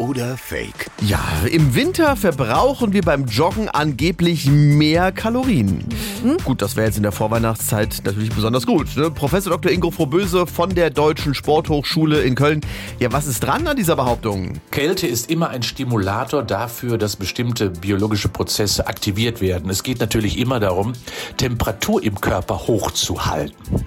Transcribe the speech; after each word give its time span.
oder 0.00 0.38
Fake? 0.38 0.90
Ja, 1.02 1.20
im 1.50 1.74
Winter 1.74 2.16
verbrauchen 2.16 2.94
wir 2.94 3.02
beim 3.02 3.26
Joggen 3.26 3.68
angeblich 3.68 4.46
mehr 4.46 5.12
Kalorien. 5.12 5.84
Mhm. 6.24 6.38
Gut, 6.42 6.62
das 6.62 6.74
wäre 6.74 6.86
jetzt 6.86 6.96
in 6.96 7.02
der 7.02 7.12
Vorweihnachtszeit 7.12 8.00
natürlich 8.04 8.30
besonders 8.30 8.66
gut. 8.66 8.96
Ne? 8.96 9.10
Professor 9.10 9.52
Dr. 9.52 9.70
Ingo 9.70 9.90
Frohböse 9.90 10.46
von 10.46 10.74
der 10.74 10.88
Deutschen 10.88 11.34
Sporthochschule 11.34 12.22
in 12.22 12.34
Köln. 12.34 12.62
Ja, 12.98 13.12
was 13.12 13.26
ist 13.26 13.40
dran 13.40 13.66
an 13.66 13.76
dieser 13.76 13.94
Behauptung? 13.96 14.54
Kälte 14.70 15.06
ist 15.06 15.30
immer 15.30 15.50
ein 15.50 15.62
Stimulator 15.62 16.42
dafür, 16.42 16.96
dass 16.96 17.16
bestimmte 17.16 17.68
biologische 17.68 18.28
Prozesse 18.28 18.86
aktiviert 18.86 19.42
werden. 19.42 19.68
Es 19.68 19.82
geht 19.82 20.00
natürlich 20.00 20.38
immer 20.38 20.60
darum, 20.60 20.94
Temperatur 21.36 22.02
im 22.02 22.18
Körper 22.20 22.66
hochzuhalten. 22.66 23.84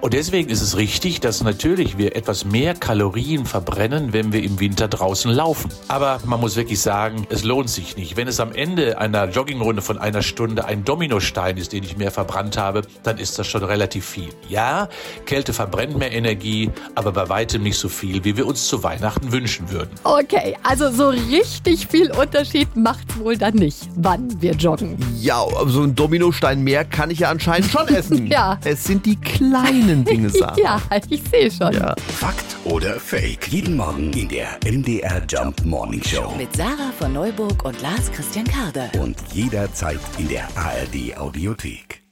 Und 0.00 0.14
deswegen 0.14 0.48
ist 0.48 0.62
es 0.62 0.76
richtig, 0.76 1.20
dass 1.20 1.42
natürlich 1.42 1.98
wir 1.98 2.14
etwas 2.14 2.44
mehr 2.44 2.74
Kalorien 2.74 3.46
verbrennen, 3.46 4.12
wenn 4.12 4.32
wir 4.32 4.44
im 4.44 4.60
Winter 4.60 4.86
draußen 4.86 5.30
laufen. 5.32 5.55
Aber 5.88 6.18
man 6.24 6.40
muss 6.40 6.56
wirklich 6.56 6.80
sagen, 6.80 7.26
es 7.30 7.44
lohnt 7.44 7.70
sich 7.70 7.96
nicht. 7.96 8.16
Wenn 8.16 8.28
es 8.28 8.40
am 8.40 8.52
Ende 8.52 8.98
einer 8.98 9.28
Joggingrunde 9.28 9.82
von 9.82 9.98
einer 9.98 10.22
Stunde 10.22 10.64
ein 10.64 10.84
Dominostein 10.84 11.56
ist, 11.56 11.72
den 11.72 11.84
ich 11.84 11.96
mehr 11.96 12.10
verbrannt 12.10 12.56
habe, 12.56 12.82
dann 13.02 13.18
ist 13.18 13.38
das 13.38 13.46
schon 13.46 13.62
relativ 13.62 14.04
viel. 14.06 14.30
Ja, 14.48 14.88
Kälte 15.26 15.52
verbrennt 15.52 15.96
mehr 15.98 16.12
Energie, 16.12 16.70
aber 16.94 17.12
bei 17.12 17.28
weitem 17.28 17.62
nicht 17.62 17.78
so 17.78 17.88
viel, 17.88 18.24
wie 18.24 18.36
wir 18.36 18.46
uns 18.46 18.66
zu 18.66 18.82
Weihnachten 18.82 19.32
wünschen 19.32 19.70
würden. 19.70 19.90
Okay, 20.04 20.56
also 20.62 20.90
so 20.90 21.08
richtig 21.08 21.86
viel 21.86 22.10
Unterschied 22.12 22.74
macht's 22.76 23.16
wohl 23.18 23.36
dann 23.36 23.54
nicht, 23.54 23.88
wann 23.96 24.40
wir 24.40 24.52
joggen. 24.52 24.96
Ja, 25.20 25.44
so 25.66 25.82
ein 25.82 25.94
Dominostein 25.94 26.62
mehr 26.62 26.84
kann 26.84 27.10
ich 27.10 27.20
ja 27.20 27.30
anscheinend 27.30 27.70
schon 27.70 27.88
essen. 27.88 28.26
Ja. 28.36 28.58
Es 28.64 28.84
sind 28.84 29.06
die 29.06 29.16
kleinen 29.16 30.04
Dinge, 30.04 30.28
Sarah. 30.30 30.56
Ja, 30.58 30.80
ich 31.08 31.22
sehe 31.30 31.50
schon. 31.50 31.72
Ja. 31.72 31.94
Fakt 32.18 32.56
oder 32.64 32.98
Fake? 32.98 33.46
Jeden 33.48 33.76
Morgen 33.76 34.12
in 34.12 34.28
der 34.28 34.58
MDR 34.64 35.22
Jump 35.28 35.45
Morning 35.64 36.02
Show. 36.02 36.32
Mit 36.36 36.54
Sarah 36.56 36.92
von 36.98 37.12
Neuburg 37.12 37.64
und 37.64 37.80
Lars 37.82 38.10
Christian 38.12 38.46
Karde. 38.46 38.90
Und 38.98 39.16
jederzeit 39.32 40.00
in 40.18 40.28
der 40.28 40.48
ARD 40.56 41.16
Audiothek. 41.16 42.05